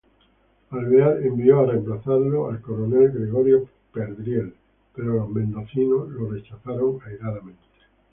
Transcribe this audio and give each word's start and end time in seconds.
Alvear 0.71 1.21
envió 1.23 1.59
a 1.59 1.67
reemplazarlo 1.67 2.49
al 2.49 2.59
coronel 2.59 3.11
Gregorio 3.11 3.67
Perdriel, 3.93 4.51
pero 4.95 5.13
los 5.13 5.29
mendocinos 5.29 6.09
lo 6.09 6.27
rechazaron 6.27 6.97
airadamente. 7.05 7.61